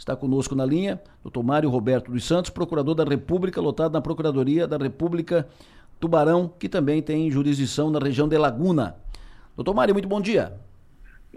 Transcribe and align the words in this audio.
Está 0.00 0.16
conosco 0.16 0.54
na 0.54 0.64
linha, 0.64 0.98
doutor 1.22 1.42
Mário 1.42 1.68
Roberto 1.68 2.10
dos 2.10 2.24
Santos, 2.24 2.50
procurador 2.50 2.94
da 2.94 3.04
República, 3.04 3.60
lotado 3.60 3.92
na 3.92 4.00
Procuradoria 4.00 4.66
da 4.66 4.78
República 4.78 5.46
Tubarão, 6.00 6.50
que 6.58 6.70
também 6.70 7.02
tem 7.02 7.30
jurisdição 7.30 7.90
na 7.90 7.98
região 7.98 8.26
de 8.26 8.38
Laguna. 8.38 8.96
Doutor 9.54 9.74
Mário, 9.74 9.92
muito 9.92 10.08
bom 10.08 10.18
dia. 10.18 10.54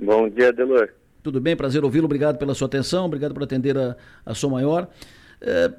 Bom 0.01 0.29
dia, 0.29 0.53
Delor. 0.53 0.93
Tudo 1.21 1.41
bem, 1.41 1.57
prazer 1.57 1.83
ouvi-lo, 1.83 2.05
obrigado 2.05 2.37
pela 2.37 2.55
sua 2.55 2.67
atenção, 2.67 3.03
obrigado 3.03 3.33
por 3.33 3.43
atender 3.43 3.77
a, 3.77 3.97
a 4.25 4.33
Som 4.33 4.51
Maior. 4.51 4.87
É, 5.41 5.69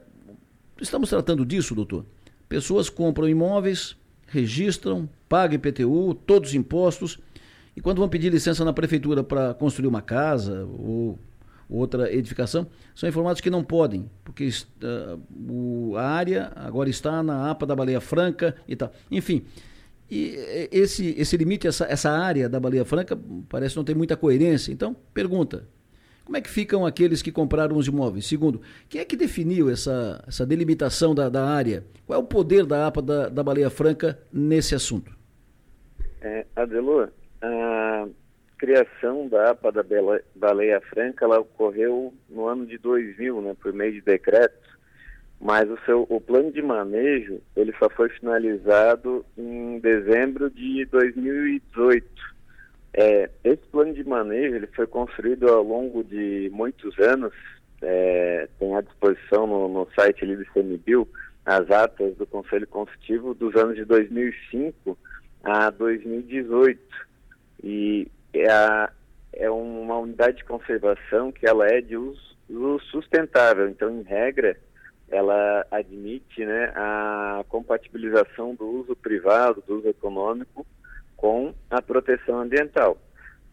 estamos 0.79 1.09
tratando 1.09 1.47
disso, 1.47 1.75
doutor. 1.75 2.05
Pessoas 2.51 2.91
compram 2.91 3.27
imóveis, 3.27 3.97
registram, 4.27 5.09
pagam 5.27 5.55
IPTU, 5.55 6.13
todos 6.27 6.51
os 6.51 6.55
impostos, 6.55 7.19
e 7.75 7.81
quando 7.81 7.97
vão 7.97 8.11
pedir 8.11 8.31
licença 8.31 8.63
na 8.63 8.75
prefeitura 8.75 9.25
para 9.25 9.55
construir 9.55 9.89
uma 9.89 10.03
casa 10.03 10.67
ou 10.67 11.19
outra 11.69 12.13
edificação, 12.13 12.67
são 12.95 13.09
informados 13.09 13.41
que 13.41 13.51
não 13.51 13.65
podem, 13.65 14.11
porque 14.23 14.49
uh, 14.49 15.21
o, 15.51 15.97
a 15.97 16.05
área 16.05 16.53
agora 16.57 16.89
está 16.89 17.23
na 17.23 17.51
APA 17.51 17.67
da 17.67 17.77
Baleia 17.77 18.01
Franca 18.01 18.55
e 18.69 18.77
tal. 18.77 18.93
Enfim, 19.11 19.45
e 20.11 20.69
esse, 20.71 21.15
esse 21.19 21.37
limite, 21.37 21.67
essa, 21.67 21.87
essa 21.87 22.11
área 22.11 22.49
da 22.49 22.61
Baleia 22.61 22.85
Franca, 22.85 23.19
parece 23.49 23.77
não 23.77 23.85
ter 23.85 23.95
muita 23.95 24.17
coerência. 24.17 24.71
Então, 24.71 24.95
pergunta: 25.13 25.67
como 26.25 26.37
é 26.37 26.41
que 26.41 26.49
ficam 26.49 26.87
aqueles 26.87 27.21
que 27.21 27.33
compraram 27.33 27.77
os 27.77 27.87
imóveis? 27.87 28.27
Segundo, 28.27 28.61
quem 28.89 29.01
é 29.01 29.05
que 29.05 29.17
definiu 29.17 29.71
essa, 29.71 30.23
essa 30.27 30.47
delimitação 30.47 31.15
da, 31.15 31.29
da 31.29 31.45
área? 31.47 31.85
Qual 32.07 32.19
é 32.19 32.23
o 32.23 32.27
poder 32.27 32.65
da 32.65 32.87
APA 32.87 33.03
da, 33.03 33.29
da 33.29 33.43
Baleia 33.43 33.71
Franca 33.71 34.19
nesse 34.33 34.75
assunto? 34.75 35.15
É, 36.21 36.47
Adelor, 36.57 37.11
a 37.43 38.07
criação 38.65 39.29
da 39.29 39.51
APA 39.51 39.71
da 39.71 39.85
Baleia 40.35 40.81
Franca 40.81 41.27
ela 41.27 41.41
ocorreu 41.41 42.15
no 42.31 42.47
ano 42.47 42.65
de 42.65 42.79
2000, 42.79 43.43
né, 43.43 43.55
por 43.61 43.75
meio 43.75 43.93
de 43.93 44.01
decreto, 44.01 44.79
mas 45.39 45.69
o, 45.71 45.79
seu, 45.85 46.07
o 46.09 46.19
plano 46.19 46.51
de 46.51 46.63
manejo 46.63 47.43
ele 47.55 47.75
só 47.79 47.91
foi 47.91 48.09
finalizado 48.09 49.25
em 49.37 49.79
dezembro 49.81 50.49
de 50.49 50.87
2018. 50.87 52.07
É, 52.95 53.29
esse 53.45 53.63
plano 53.71 53.93
de 53.93 54.03
manejo 54.03 54.57
ele 54.57 54.69
foi 54.69 54.87
construído 54.87 55.47
ao 55.49 55.63
longo 55.63 56.03
de 56.03 56.49
muitos 56.51 56.99
anos, 56.99 57.35
é, 57.83 58.49
tem 58.59 58.75
à 58.75 58.81
disposição 58.81 59.47
no, 59.47 59.69
no 59.69 59.89
site 59.95 60.25
ali 60.25 60.37
do 60.37 60.47
CMBio 60.47 61.07
as 61.45 61.71
atas 61.71 62.17
do 62.17 62.27
Conselho 62.27 62.67
Consultivo 62.67 63.35
dos 63.35 63.55
anos 63.57 63.77
de 63.77 63.85
2005 63.85 64.97
a 65.43 65.69
2018. 65.69 66.81
E 67.63 68.09
é, 68.41 68.51
a, 68.51 68.91
é 69.33 69.51
uma 69.51 69.99
unidade 69.99 70.39
de 70.39 70.45
conservação 70.45 71.33
que 71.33 71.47
ela 71.47 71.67
é 71.67 71.81
de 71.81 71.97
uso, 71.97 72.35
sustentável, 72.91 73.69
então, 73.69 73.91
em 73.91 74.03
regra, 74.03 74.57
ela 75.09 75.67
admite 75.71 76.45
né, 76.45 76.73
a 76.75 77.45
compatibilização 77.49 78.55
do 78.55 78.67
uso 78.67 78.97
privado, 78.97 79.63
do 79.67 79.79
uso 79.79 79.89
econômico 79.89 80.67
com 81.17 81.55
a 81.71 81.81
proteção 81.81 82.41
ambiental. 82.41 82.99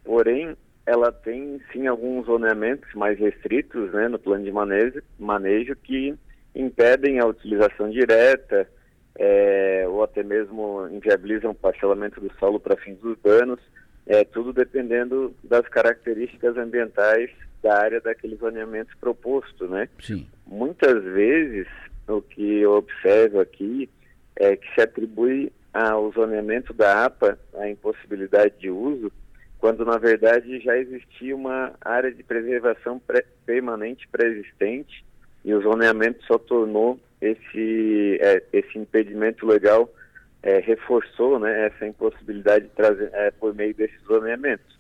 Porém, 0.04 0.58
ela 0.86 1.12
tem 1.12 1.62
sim 1.72 1.88
alguns 1.88 2.26
zoneamentos 2.26 2.94
mais 2.94 3.18
restritos 3.20 3.92
né, 3.94 4.08
no 4.08 4.20
plano 4.20 4.44
de 4.44 4.52
manejo, 4.52 5.02
manejo 5.20 5.76
que 5.76 6.16
impedem 6.56 7.20
a 7.20 7.26
utilização 7.26 7.90
direta 7.90 8.68
é, 9.16 9.86
ou 9.88 10.04
até 10.04 10.24
mesmo 10.24 10.88
inviabilizam 10.92 11.52
o 11.52 11.56
parcelamento 11.56 12.20
do 12.20 12.32
solo 12.40 12.60
para 12.60 12.78
fins 12.78 13.02
urbanos, 13.04 13.60
é, 14.08 14.24
tudo 14.24 14.52
dependendo 14.54 15.34
das 15.44 15.68
características 15.68 16.58
ambientais 16.58 17.30
da 17.62 17.78
área 17.78 18.02
daquele 18.02 18.36
zoneamento 18.36 18.96
proposto, 19.00 19.68
né? 19.68 19.88
Sim. 20.00 20.28
Muitas 20.48 21.04
vezes, 21.04 21.68
o 22.08 22.22
que 22.22 22.60
eu 22.60 22.74
observo 22.74 23.40
aqui 23.40 23.90
é 24.36 24.56
que 24.56 24.74
se 24.74 24.82
atribui 24.82 25.52
ao 25.74 26.12
zoneamento 26.12 26.74
da 26.74 27.06
APA 27.06 27.40
a 27.56 27.70
impossibilidade 27.70 28.56
de 28.60 28.70
uso, 28.70 29.12
quando 29.60 29.86
na 29.86 29.98
verdade 29.98 30.60
já 30.60 30.76
existia 30.78 31.36
uma 31.36 31.74
área 31.80 32.12
de 32.12 32.24
preservação 32.24 33.02
permanente 33.46 34.08
pré-existente 34.08 35.06
e 35.46 35.54
o 35.54 35.62
zoneamento 35.62 36.24
só 36.26 36.38
tornou 36.38 37.00
esse, 37.22 38.18
é, 38.20 38.44
esse 38.52 38.78
impedimento 38.78 39.46
legal, 39.46 39.88
é, 40.44 40.60
reforçou 40.60 41.40
né, 41.40 41.68
essa 41.68 41.86
impossibilidade 41.86 42.66
de 42.66 42.72
trazer, 42.72 43.10
é, 43.14 43.32
por 43.32 43.54
meio 43.54 43.74
desse 43.74 43.98
zoneamento. 44.06 44.80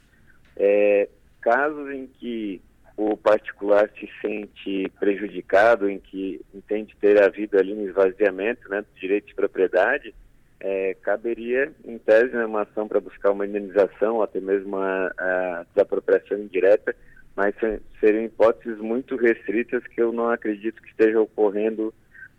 É, 0.57 1.07
casos 1.41 1.89
em 1.91 2.07
que 2.07 2.61
o 2.97 3.15
particular 3.15 3.89
se 3.99 4.09
sente 4.21 4.91
prejudicado, 4.99 5.89
em 5.89 5.99
que 5.99 6.41
entende 6.53 6.95
ter 6.99 7.21
havido 7.21 7.57
ali 7.57 7.73
um 7.73 7.87
esvaziamento 7.87 8.69
né, 8.69 8.81
do 8.81 8.99
direito 8.99 9.27
de 9.27 9.35
propriedade, 9.35 10.13
é, 10.59 10.95
caberia, 11.01 11.71
em 11.83 11.97
tese, 11.97 12.35
né, 12.35 12.45
uma 12.45 12.61
ação 12.61 12.87
para 12.87 12.99
buscar 12.99 13.31
uma 13.31 13.47
indenização, 13.47 14.21
até 14.21 14.39
mesmo 14.39 14.77
a, 14.77 15.11
a 15.17 15.65
desapropriação 15.73 16.37
indireta, 16.37 16.95
mas 17.35 17.55
seriam 17.99 18.25
hipóteses 18.25 18.77
muito 18.77 19.15
restritas 19.15 19.85
que 19.87 20.01
eu 20.01 20.11
não 20.11 20.29
acredito 20.29 20.81
que 20.81 20.89
esteja 20.89 21.19
ocorrendo, 21.19 21.93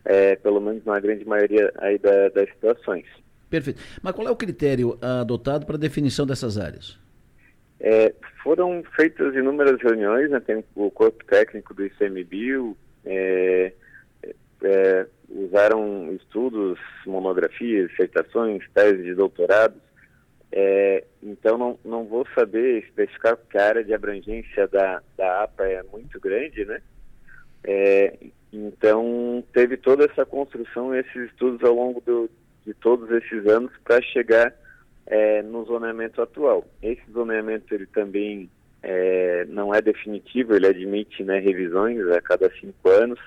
é, 0.05 0.37
pelo 0.37 0.61
menos 0.61 0.85
na 0.85 0.99
grande 1.01 1.25
maioria 1.25 1.73
aí 1.79 1.99
da, 1.99 2.29
das 2.31 2.49
situações. 2.51 3.07
Perfeito. 3.49 3.81
Mas 4.03 4.15
qual 4.15 4.27
é 4.27 4.31
o 4.31 4.37
critério 4.37 4.99
adotado 5.01 5.67
para 5.67 5.77
a 5.77 5.79
definição 5.79 6.27
dessas 6.27 6.57
áreas? 6.59 6.99
É, 7.79 8.15
foram 8.43 8.83
feitas 8.97 9.35
inúmeras 9.35 9.81
reuniões, 9.83 10.31
né, 10.31 10.41
tem 10.41 10.65
o 10.75 10.91
corpo 10.91 11.25
técnico 11.25 11.75
do 11.75 11.85
ICMBio, 11.85 12.77
é, 13.05 13.73
é, 14.63 15.07
usaram 15.29 16.13
estudos, 16.15 16.79
monografias, 17.07 17.91
dissertações, 17.91 18.63
teses 18.73 19.05
de 19.05 19.15
doutorado. 19.15 19.75
É, 20.51 21.05
então 21.23 21.57
não, 21.57 21.79
não 21.85 22.05
vou 22.05 22.27
saber 22.35 22.85
especificar 22.85 23.37
porque 23.37 23.57
a 23.57 23.67
área 23.67 23.85
de 23.85 23.95
abrangência 23.95 24.69
da, 24.69 25.03
da 25.17 25.43
APA 25.45 25.65
é 25.65 25.83
muito 25.83 26.21
grande, 26.21 26.65
né? 26.65 26.81
É, 27.65 28.19
então 28.53 29.43
teve 29.53 29.77
toda 29.77 30.05
essa 30.05 30.27
construção, 30.27 30.95
esses 30.95 31.31
estudos 31.31 31.63
ao 31.63 31.75
longo 31.75 32.01
do, 32.03 32.31
de 32.67 32.75
todos 32.75 33.11
esses 33.11 33.47
anos 33.47 33.73
para 33.85 34.03
chegar 34.03 34.53
é, 35.07 35.43
no 35.43 35.65
zoneamento 35.65 36.21
atual. 36.21 36.67
Esse 36.83 37.03
zoneamento 37.11 37.75
ele 37.75 37.87
também 37.87 38.51
é, 38.83 39.47
não 39.49 39.75
é 39.75 39.81
definitivo, 39.81 40.55
ele 40.55 40.67
admite 40.67 41.23
né, 41.25 41.39
revisões 41.39 42.07
a 42.09 42.21
cada 42.21 42.51
cinco 42.61 42.89
anos 42.89 43.19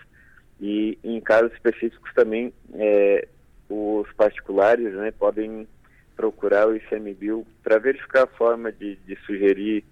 e 0.59 0.97
em 1.03 1.19
casos 1.19 1.51
específicos 1.53 2.13
também 2.13 2.53
é, 2.75 3.27
os 3.69 4.11
particulares 4.13 4.93
né, 4.93 5.11
podem 5.11 5.67
procurar 6.15 6.67
o 6.67 6.75
ICMBio 6.75 7.45
para 7.63 7.77
verificar 7.77 8.23
a 8.23 8.27
forma 8.27 8.71
de, 8.71 8.95
de, 8.97 9.15
sugerir 9.25 9.83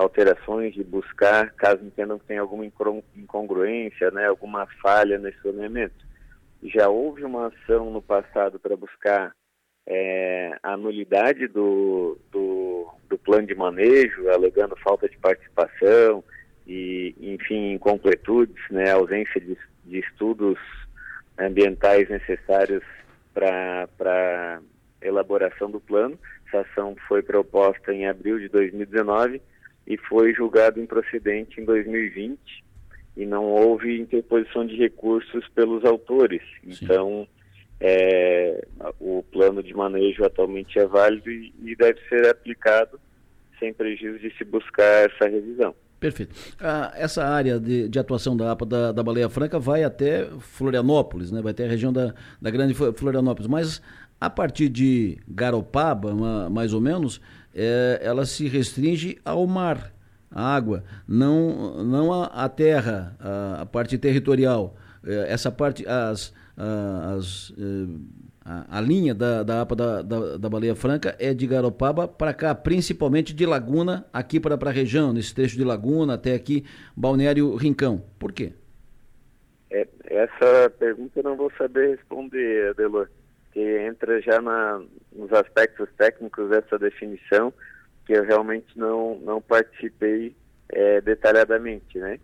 alterações, 0.00 0.72
de 0.74 0.82
buscar, 0.82 1.52
caso 1.52 1.84
entendam 1.84 2.18
que 2.18 2.24
tem 2.24 2.38
alguma 2.38 2.64
incongruência, 2.64 4.10
né, 4.10 4.26
alguma 4.26 4.66
falha 4.82 5.18
nesse 5.18 5.38
zoneamento. 5.42 5.94
Já 6.62 6.88
houve 6.88 7.22
uma 7.22 7.48
ação 7.48 7.90
no 7.90 8.00
passado 8.00 8.58
para 8.58 8.76
buscar 8.76 9.34
é, 9.86 10.56
a 10.62 10.76
nulidade 10.76 11.46
do, 11.48 12.18
do, 12.32 12.88
do, 13.08 13.18
plano 13.18 13.46
de 13.46 13.54
manejo, 13.54 14.28
alegando 14.30 14.74
falta 14.76 15.06
de 15.06 15.18
participação 15.18 16.24
e, 16.66 17.14
enfim, 17.20 17.72
incompletudes, 17.72 18.62
né, 18.70 18.90
ausência 18.92 19.38
de, 19.38 19.56
de 19.84 19.98
estudos 19.98 20.58
ambientais 21.38 22.08
necessários 22.08 22.82
para 23.34 24.60
elaboração 25.02 25.70
do 25.70 25.80
plano. 25.80 26.18
Essa 26.46 26.60
ação 26.60 26.96
foi 27.06 27.22
proposta 27.22 27.92
em 27.92 28.06
abril 28.06 28.38
de 28.38 28.48
2019 28.48 29.40
e 29.86 29.96
foi 29.96 30.34
julgado 30.34 30.80
improcedente 30.80 31.60
em 31.60 31.64
2020 31.64 32.38
e 33.16 33.26
não 33.26 33.44
houve 33.44 34.00
interposição 34.00 34.66
de 34.66 34.76
recursos 34.76 35.46
pelos 35.48 35.84
autores. 35.84 36.42
Sim. 36.62 36.84
Então, 36.84 37.28
é, 37.80 38.66
o 39.00 39.22
plano 39.32 39.62
de 39.62 39.74
manejo 39.74 40.24
atualmente 40.24 40.78
é 40.78 40.86
válido 40.86 41.30
e, 41.30 41.52
e 41.64 41.74
deve 41.76 41.98
ser 42.08 42.28
aplicado 42.28 43.00
sem 43.58 43.72
prejuízo 43.72 44.18
de 44.18 44.36
se 44.36 44.44
buscar 44.44 45.10
essa 45.10 45.28
revisão. 45.28 45.74
Perfeito. 45.98 46.34
Ah, 46.58 46.92
essa 46.96 47.22
área 47.24 47.60
de, 47.60 47.86
de, 47.88 47.98
atuação 47.98 48.34
da 48.34 48.52
APA 48.52 48.64
da, 48.64 48.92
da, 48.92 49.02
Baleia 49.02 49.28
Franca 49.28 49.58
vai 49.58 49.84
até 49.84 50.26
Florianópolis, 50.38 51.30
né? 51.30 51.42
vai 51.42 51.52
até 51.52 51.66
a 51.66 51.68
região 51.68 51.92
da, 51.92 52.14
da 52.40 52.50
Grande 52.50 52.72
Florianópolis, 52.74 53.46
mas 53.46 53.82
a 54.18 54.30
partir 54.30 54.70
de 54.70 55.18
Garopaba, 55.28 56.14
mais 56.48 56.72
ou 56.72 56.80
menos, 56.80 57.20
é, 57.54 58.00
ela 58.02 58.24
se 58.24 58.48
restringe 58.48 59.18
ao 59.24 59.46
mar, 59.46 59.92
à 60.30 60.54
água, 60.54 60.84
não, 61.06 61.82
não 61.84 62.12
a, 62.12 62.26
a 62.26 62.48
terra, 62.48 63.16
a, 63.18 63.62
a, 63.62 63.66
parte 63.66 63.98
territorial. 63.98 64.76
É, 65.04 65.32
essa 65.32 65.50
parte, 65.50 65.86
as, 65.86 66.32
as 66.56 67.52
é, 67.58 68.30
a, 68.44 68.78
a 68.78 68.80
linha 68.80 69.14
da, 69.14 69.42
da 69.42 69.60
APA 69.60 69.76
da, 69.76 70.02
da, 70.02 70.36
da, 70.36 70.48
Baleia 70.48 70.74
Franca 70.74 71.14
é 71.18 71.34
de 71.34 71.46
Garopaba 71.46 72.08
para 72.08 72.32
cá, 72.32 72.54
principalmente 72.54 73.34
de 73.34 73.44
Laguna, 73.46 74.06
aqui 74.12 74.40
para 74.40 74.54
a 74.54 74.72
região, 74.72 75.12
nesse 75.12 75.34
trecho 75.34 75.56
de 75.56 75.64
Laguna 75.64 76.14
até 76.14 76.34
aqui, 76.34 76.64
Balneário 76.96 77.54
Rincão. 77.56 78.02
Por 78.18 78.32
quê? 78.32 78.52
É, 79.70 79.86
essa 80.04 80.70
pergunta 80.78 81.20
eu 81.20 81.22
não 81.22 81.36
vou 81.36 81.52
saber 81.56 81.96
responder, 81.96 82.70
Adelor, 82.70 83.08
que 83.52 83.60
entra 83.60 84.20
já 84.20 84.40
na, 84.40 84.80
nos 85.12 85.32
aspectos 85.32 85.88
técnicos 85.96 86.50
dessa 86.50 86.78
definição, 86.78 87.52
que 88.06 88.12
eu 88.12 88.24
realmente 88.24 88.78
não, 88.78 89.18
não 89.20 89.40
participei 89.40 90.34
é, 90.68 91.00
detalhadamente, 91.00 91.98
né? 91.98 92.18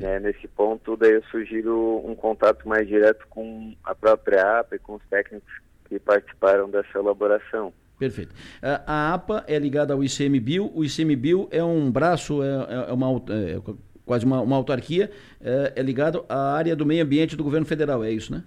É, 0.00 0.20
nesse 0.20 0.46
ponto, 0.46 0.96
daí 0.96 1.12
eu 1.12 1.24
sugiro 1.24 2.02
um 2.04 2.14
contato 2.14 2.68
mais 2.68 2.86
direto 2.86 3.26
com 3.28 3.74
a 3.82 3.92
própria 3.94 4.60
APA 4.60 4.76
e 4.76 4.78
com 4.78 4.94
os 4.94 5.02
técnicos 5.10 5.52
que 5.88 5.98
participaram 5.98 6.70
dessa 6.70 6.98
elaboração. 6.98 7.72
Perfeito. 7.98 8.32
A 8.62 9.12
APA 9.12 9.44
é 9.48 9.58
ligada 9.58 9.92
ao 9.92 10.02
ICMBio, 10.02 10.70
o 10.72 10.84
ICMBio 10.84 11.48
é 11.50 11.62
um 11.62 11.90
braço, 11.90 12.42
é, 12.42 12.90
é 12.90 12.92
uma, 12.92 13.08
é 13.28 13.60
quase 14.04 14.24
uma, 14.24 14.40
uma 14.40 14.56
autarquia, 14.56 15.10
é, 15.40 15.72
é, 15.76 15.82
ligado 15.82 16.24
à 16.28 16.54
área 16.54 16.76
do 16.76 16.86
meio 16.86 17.04
ambiente 17.04 17.36
do 17.36 17.44
governo 17.44 17.66
federal, 17.66 18.04
é 18.04 18.10
isso, 18.10 18.32
né? 18.32 18.42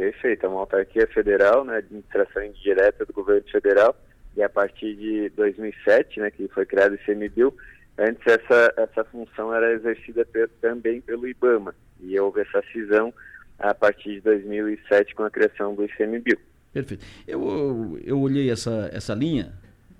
Perfeito, 0.00 0.46
é 0.46 0.48
uma 0.48 0.60
autarquia 0.60 1.06
federal, 1.08 1.62
né, 1.64 1.76
administração 1.76 2.42
indireta 2.42 3.04
do 3.04 3.12
governo 3.12 3.46
federal, 3.50 3.94
e 4.34 4.42
a 4.42 4.48
partir 4.48 4.96
de 4.96 5.28
2007, 5.30 6.20
né, 6.20 6.30
que 6.30 6.48
foi 6.48 6.64
criado 6.64 6.92
o 6.92 6.94
ICMBio, 6.94 7.54
Antes 8.00 8.22
essa, 8.26 8.72
essa 8.78 9.04
função 9.04 9.54
era 9.54 9.74
exercida 9.74 10.26
também 10.62 11.02
pelo 11.02 11.28
IBAMA 11.28 11.74
e 12.00 12.18
houve 12.18 12.40
essa 12.40 12.62
cisão 12.72 13.12
a 13.58 13.74
partir 13.74 14.14
de 14.14 14.20
2007 14.22 15.14
com 15.14 15.22
a 15.22 15.30
criação 15.30 15.74
do 15.74 15.84
ICMBio. 15.84 16.38
Perfeito. 16.72 17.04
Eu, 17.28 18.00
eu 18.02 18.18
olhei 18.18 18.50
essa, 18.50 18.88
essa 18.90 19.12
linha, 19.12 19.52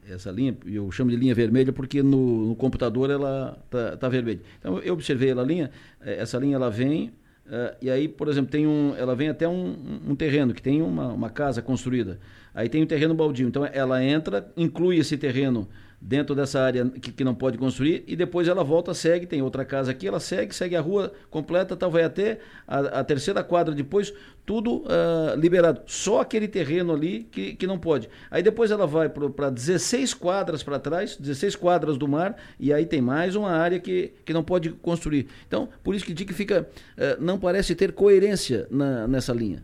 essa 0.09 0.31
linha, 0.31 0.57
eu 0.65 0.91
chamo 0.91 1.11
de 1.11 1.17
linha 1.17 1.35
vermelha 1.35 1.75
porque 1.75 2.03
no, 2.03 2.49
no 2.49 2.57
computador 2.57 3.11
ela 3.11 3.63
tá, 3.69 3.99
tá 3.99 4.09
vermelha. 4.09 4.41
Então 4.59 4.79
eu 4.79 4.95
observei 4.95 5.31
a 5.33 5.43
linha, 5.43 5.71
eh, 6.01 6.23
essa 6.23 6.39
linha 6.39 6.57
ela 6.57 6.71
vem 6.71 7.13
Uh, 7.51 7.77
e 7.83 7.91
aí, 7.91 8.07
por 8.07 8.29
exemplo, 8.29 8.49
tem 8.49 8.65
um, 8.65 8.95
ela 8.97 9.17
vem 9.17 9.29
até 9.29 9.49
um, 9.49 10.01
um 10.09 10.15
terreno 10.15 10.55
que 10.55 10.63
tem 10.63 10.81
uma, 10.81 11.09
uma, 11.09 11.29
casa 11.29 11.61
construída. 11.61 12.21
Aí 12.55 12.69
tem 12.69 12.81
um 12.81 12.87
terreno 12.87 13.13
baldio. 13.13 13.49
Então 13.49 13.67
ela 13.67 14.05
entra, 14.05 14.53
inclui 14.57 14.99
esse 14.99 15.19
terreno 15.19 15.69
dentro 16.01 16.35
dessa 16.35 16.61
área 16.61 16.87
que, 16.89 17.13
que, 17.13 17.23
não 17.23 17.35
pode 17.35 17.59
construir 17.59 18.03
e 18.07 18.17
depois 18.17 18.49
ela 18.49 18.65
volta, 18.65 18.95
segue, 18.95 19.27
tem 19.27 19.43
outra 19.43 19.65
casa 19.65 19.91
aqui, 19.91 20.09
ela 20.09 20.19
segue, 20.19 20.55
segue 20.55 20.75
a 20.75 20.81
rua 20.81 21.13
completa, 21.29 21.77
tal, 21.77 21.91
vai 21.91 22.05
até 22.05 22.39
a, 22.67 23.01
a 23.01 23.05
terceira 23.05 23.45
quadra 23.45 23.75
depois, 23.75 24.15
tudo 24.47 24.79
uh, 24.79 25.37
liberado. 25.37 25.83
Só 25.87 26.21
aquele 26.21 26.49
terreno 26.49 26.95
ali 26.95 27.25
que, 27.25 27.55
que 27.55 27.67
não 27.67 27.79
pode. 27.79 28.09
Aí 28.31 28.43
depois 28.43 28.71
ela 28.71 28.87
vai 28.87 29.11
para 29.11 29.51
16 29.51 30.15
quadras 30.15 30.63
para 30.63 30.79
trás, 30.79 31.17
16 31.17 31.55
quadras 31.57 31.99
do 31.99 32.09
mar, 32.09 32.35
e 32.59 32.73
aí 32.73 32.87
tem 32.87 33.03
mais 33.03 33.37
uma 33.37 33.51
área 33.51 33.79
que, 33.79 34.15
que 34.25 34.33
não 34.33 34.43
pode 34.43 34.71
construir. 34.71 35.29
Então, 35.47 35.69
por 35.85 35.95
isso 35.95 36.05
que 36.05 36.15
digo 36.15 36.31
que 36.31 36.35
fica, 36.35 36.67
uh, 36.97 37.23
não 37.23 37.39
parece 37.39 37.75
ter 37.75 37.93
coerência 37.93 38.67
na, 38.71 39.07
nessa 39.07 39.35
linha. 39.35 39.63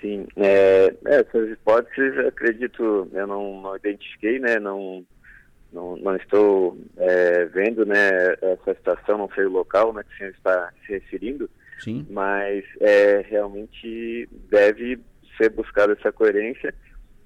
Sim, 0.00 0.26
é, 0.36 0.94
essas 1.04 1.50
hipóteses, 1.50 2.18
acredito, 2.26 3.08
eu 3.12 3.26
não, 3.26 3.60
não 3.60 3.74
identifiquei, 3.74 4.38
né, 4.38 4.60
não 4.60 5.04
não, 5.76 5.94
não 5.96 6.16
estou 6.16 6.78
é, 6.96 7.44
vendo 7.44 7.84
né, 7.84 8.08
essa 8.40 8.74
situação, 8.74 9.18
não 9.18 9.30
sei 9.34 9.44
o 9.44 9.50
local 9.50 9.92
né, 9.92 10.02
que 10.02 10.14
o 10.14 10.16
senhor 10.16 10.30
está 10.30 10.72
se 10.84 10.92
referindo, 10.92 11.50
Sim. 11.78 12.06
mas 12.08 12.64
é, 12.80 13.20
realmente 13.28 14.26
deve 14.50 14.98
ser 15.36 15.50
buscada 15.50 15.92
essa 15.92 16.10
coerência. 16.10 16.74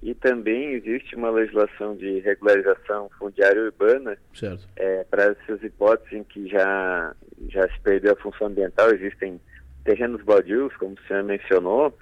E 0.03 0.15
também 0.15 0.73
existe 0.73 1.15
uma 1.15 1.29
legislação 1.29 1.95
de 1.95 2.19
regularização 2.21 3.09
fundiária 3.19 3.61
urbana 3.61 4.17
é, 4.75 5.03
para 5.03 5.25
essas 5.25 5.63
hipóteses 5.63 6.13
em 6.13 6.23
que 6.23 6.49
já, 6.49 7.15
já 7.49 7.61
se 7.69 7.79
perdeu 7.81 8.13
a 8.13 8.21
função 8.21 8.47
ambiental, 8.47 8.89
existem 8.91 9.39
terrenos 9.85 10.21
baldios, 10.23 10.75
como 10.77 10.95
o 10.95 11.07
senhor 11.07 11.23
mencionou, 11.23 11.95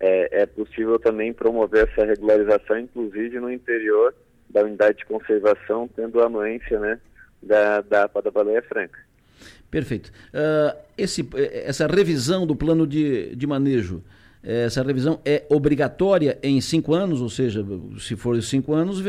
é, 0.00 0.42
é 0.42 0.46
possível 0.46 0.98
também 0.98 1.32
promover 1.32 1.88
essa 1.88 2.04
regularização, 2.04 2.76
inclusive 2.76 3.38
no 3.38 3.50
interior 3.50 4.12
da 4.48 4.62
unidade 4.62 4.98
de 4.98 5.06
conservação, 5.06 5.88
tendo 5.94 6.20
a 6.20 6.26
anuência 6.26 6.78
né, 6.78 6.98
da, 7.42 7.80
da 7.80 8.04
APA 8.04 8.22
da 8.22 8.30
Baleia 8.30 8.62
Franca. 8.62 8.98
Perfeito. 9.70 10.12
Uh, 10.32 10.76
esse, 10.96 11.28
essa 11.64 11.86
revisão 11.86 12.46
do 12.46 12.54
plano 12.54 12.86
de, 12.86 13.34
de 13.34 13.46
manejo, 13.46 14.02
essa 14.44 14.82
revisão 14.82 15.20
é 15.24 15.42
obrigatória 15.48 16.38
em 16.42 16.60
cinco 16.60 16.92
anos, 16.94 17.22
ou 17.22 17.30
seja, 17.30 17.64
se 17.98 18.14
for 18.14 18.40
cinco 18.42 18.74
anos, 18.74 19.02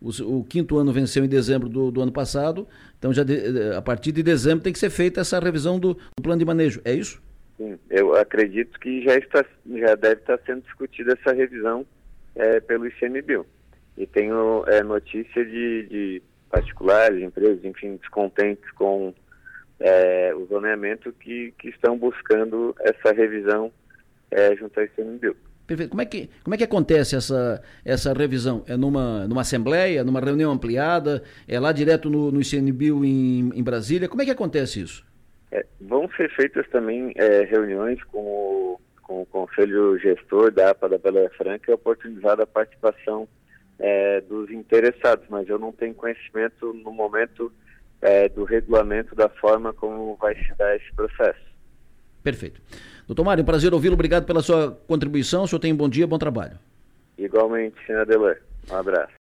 o, 0.00 0.38
o 0.38 0.44
quinto 0.44 0.78
ano 0.78 0.92
venceu 0.92 1.24
em 1.24 1.28
dezembro 1.28 1.68
do, 1.68 1.90
do 1.90 2.00
ano 2.00 2.12
passado, 2.12 2.68
então 2.96 3.12
já 3.12 3.24
de, 3.24 3.74
a 3.76 3.82
partir 3.82 4.12
de 4.12 4.22
dezembro 4.22 4.62
tem 4.62 4.72
que 4.72 4.78
ser 4.78 4.90
feita 4.90 5.20
essa 5.20 5.40
revisão 5.40 5.78
do, 5.78 5.94
do, 5.94 6.22
plano 6.22 6.38
de 6.38 6.44
manejo, 6.44 6.80
é 6.84 6.94
isso? 6.94 7.20
Sim, 7.56 7.76
eu 7.90 8.14
acredito 8.14 8.78
que 8.78 9.02
já, 9.02 9.16
está, 9.16 9.44
já 9.74 9.96
deve 9.96 10.20
estar 10.20 10.38
sendo 10.46 10.62
discutida 10.62 11.18
essa 11.20 11.34
revisão 11.34 11.84
é, 12.36 12.60
pelo 12.60 12.86
ICMBio. 12.86 13.44
E 13.96 14.06
tenho 14.06 14.64
é, 14.66 14.82
notícia 14.82 15.44
de, 15.44 15.86
de 15.88 16.22
particulares, 16.50 17.22
empresas, 17.22 17.64
enfim, 17.64 17.96
descontentes 17.96 18.70
com 18.72 19.14
é, 19.80 20.34
o 20.34 20.46
zoneamento 20.46 21.12
que, 21.12 21.52
que 21.58 21.68
estão 21.68 21.96
buscando 21.96 22.74
essa 22.80 23.12
revisão 23.14 23.72
é, 24.30 24.54
junto 24.56 24.78
ao 24.78 24.86
ICMBio. 24.86 25.36
Perfeito. 25.66 25.90
Como 25.90 26.00
é 26.00 26.06
que, 26.06 26.30
como 26.44 26.54
é 26.54 26.58
que 26.58 26.64
acontece 26.64 27.16
essa, 27.16 27.62
essa 27.84 28.12
revisão? 28.12 28.64
É 28.68 28.76
numa, 28.76 29.26
numa 29.26 29.40
assembleia, 29.40 30.04
numa 30.04 30.20
reunião 30.20 30.52
ampliada? 30.52 31.24
É 31.48 31.58
lá 31.58 31.72
direto 31.72 32.08
no, 32.08 32.30
no 32.30 32.40
ICMBio 32.40 33.04
em, 33.04 33.50
em 33.52 33.62
Brasília? 33.62 34.08
Como 34.08 34.22
é 34.22 34.24
que 34.24 34.30
acontece 34.30 34.80
isso? 34.80 35.04
É, 35.50 35.66
vão 35.80 36.08
ser 36.16 36.30
feitas 36.30 36.68
também 36.68 37.12
é, 37.16 37.42
reuniões 37.44 38.02
com 38.04 38.18
o, 38.18 38.80
com 39.02 39.22
o 39.22 39.26
Conselho 39.26 39.98
Gestor 39.98 40.52
da 40.52 40.70
APA 40.70 40.88
da 40.88 40.98
Bela 40.98 41.28
Franca 41.36 41.70
e 41.70 41.74
oportunizada 41.74 42.44
a 42.44 42.46
participação 42.46 43.26
é, 43.78 44.20
dos 44.22 44.50
interessados, 44.50 45.26
mas 45.28 45.48
eu 45.48 45.58
não 45.58 45.72
tenho 45.72 45.94
conhecimento 45.94 46.72
no 46.72 46.92
momento 46.92 47.52
é, 48.00 48.28
do 48.28 48.44
regulamento 48.44 49.14
da 49.14 49.28
forma 49.28 49.72
como 49.72 50.16
vai 50.16 50.34
se 50.34 50.54
dar 50.56 50.76
esse 50.76 50.92
processo. 50.94 51.40
Perfeito. 52.22 52.60
Doutor 53.06 53.24
Mário, 53.24 53.44
prazer 53.44 53.72
ouvi-lo. 53.72 53.94
Obrigado 53.94 54.26
pela 54.26 54.42
sua 54.42 54.76
contribuição. 54.86 55.44
O 55.44 55.48
senhor 55.48 55.60
tem 55.60 55.72
um 55.72 55.76
bom 55.76 55.88
dia, 55.88 56.06
bom 56.06 56.18
trabalho. 56.18 56.58
Igualmente, 57.16 57.76
senhor 57.86 58.00
Adelar. 58.00 58.36
Um 58.70 58.76
abraço. 58.76 59.12